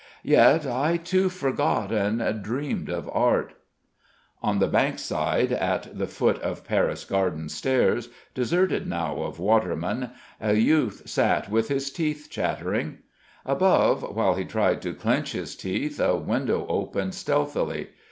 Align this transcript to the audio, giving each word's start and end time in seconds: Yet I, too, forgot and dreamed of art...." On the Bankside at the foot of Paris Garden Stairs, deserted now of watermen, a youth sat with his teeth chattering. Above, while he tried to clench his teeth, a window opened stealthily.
Yet 0.23 0.65
I, 0.65 0.97
too, 0.97 1.29
forgot 1.29 1.91
and 1.91 2.41
dreamed 2.41 2.89
of 2.89 3.07
art...." 3.13 3.53
On 4.41 4.57
the 4.57 4.67
Bankside 4.67 5.51
at 5.51 5.95
the 5.95 6.07
foot 6.07 6.39
of 6.41 6.65
Paris 6.65 7.05
Garden 7.05 7.49
Stairs, 7.49 8.09
deserted 8.33 8.87
now 8.87 9.21
of 9.21 9.37
watermen, 9.37 10.09
a 10.39 10.53
youth 10.55 11.07
sat 11.07 11.51
with 11.51 11.67
his 11.67 11.91
teeth 11.91 12.29
chattering. 12.31 12.97
Above, 13.45 14.01
while 14.15 14.33
he 14.33 14.43
tried 14.43 14.81
to 14.81 14.95
clench 14.95 15.33
his 15.33 15.55
teeth, 15.55 15.99
a 15.99 16.15
window 16.15 16.65
opened 16.67 17.13
stealthily. 17.13 17.89